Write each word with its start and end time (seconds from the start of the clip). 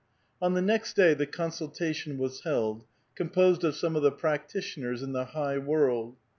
On 0.41 0.55
the 0.55 0.63
next 0.63 0.95
day 0.95 1.13
the 1.13 1.27
consultation 1.27 2.17
was 2.17 2.41
held, 2.41 2.85
composed 3.13 3.63
of 3.63 3.75
some 3.75 3.95
of 3.95 4.01
the 4.01 4.11
practitioners 4.11 5.03
in 5.03 5.13
the 5.13 5.25
high 5.25 5.59
world. 5.59 6.15